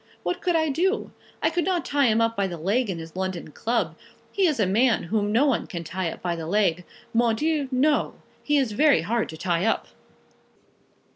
What 0.23 0.41
could 0.41 0.55
I 0.55 0.69
do? 0.69 1.11
I 1.43 1.51
could 1.51 1.63
not 1.63 1.85
tie 1.85 2.07
him 2.07 2.21
up 2.21 2.35
by 2.35 2.47
the 2.47 2.57
leg 2.57 2.89
in 2.89 2.97
his 2.97 3.15
London 3.15 3.51
club. 3.51 3.95
He 4.31 4.47
is 4.47 4.59
a 4.59 4.65
man 4.65 5.03
whom 5.03 5.31
no 5.31 5.45
one 5.45 5.67
can 5.67 5.83
tie 5.83 6.09
up 6.11 6.23
by 6.23 6.35
the 6.35 6.47
leg. 6.47 6.85
Mon 7.13 7.35
Dieu, 7.35 7.69
no. 7.71 8.15
He 8.41 8.57
is 8.57 8.71
very 8.71 9.01
hard 9.03 9.29
to 9.29 9.37
tie 9.37 9.63
up. 9.67 9.89